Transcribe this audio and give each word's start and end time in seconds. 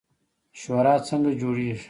شورا 0.59 0.95
څنګه 1.07 1.31
جوړیږي؟ 1.41 1.75